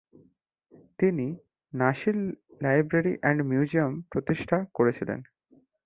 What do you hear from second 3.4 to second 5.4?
Museum" প্রতিষ্ঠা করেছিলেন।